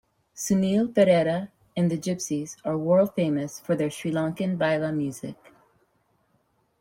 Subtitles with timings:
[0.35, 5.35] Sunil Perera and the Gypsies are world-famous for their Sri Lankan baila music.